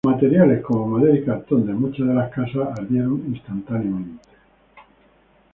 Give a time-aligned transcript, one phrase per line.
[0.03, 4.27] Los materiales como madera y cartón de muchas de las casas, ardieron instantáneamente.